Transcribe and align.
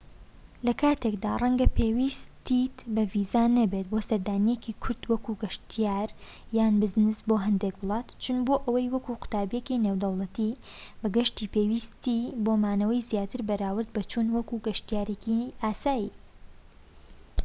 لە 0.65 0.73
کاتێکدا 0.81 1.33
رەنگە 1.43 1.67
پێویستیت 1.77 2.75
بە 2.93 3.03
ڤیزە 3.11 3.43
نەبێت 3.57 3.85
بۆ 3.91 3.99
سەردانیەکی 4.09 4.77
کورت 4.81 5.01
وەک 5.11 5.25
گەشتیار 5.41 6.09
یان 6.57 6.73
بزنس 6.81 7.19
بۆ 7.27 7.35
هەندێک 7.45 7.75
وڵات 7.79 8.07
چوون 8.23 8.37
بۆ 8.47 8.55
ئەوێ 8.65 8.83
وەک 8.93 9.05
قوتابیەکی 9.21 9.81
نێودەوڵەتی 9.85 10.59
بەگشتی 11.01 11.51
پێویستی 11.53 12.21
بە 12.43 12.53
مانەوەی 12.63 13.05
زیاترە 13.09 13.43
بەراورد 13.49 13.89
بە 13.95 14.01
چوون 14.11 14.27
وەک 14.35 14.49
گەشتیارێکی 14.65 15.39
ئاسایی 15.63 16.09